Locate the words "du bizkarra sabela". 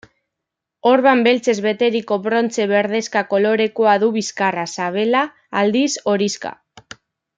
4.05-5.23